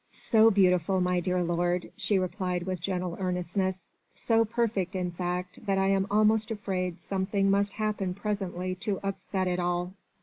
[0.13, 5.77] "So beautiful, my dear lord," she replied with gentle earnestness, "so perfect, in fact, that
[5.77, 9.93] I am almost afraid something must happen presently to upset it all."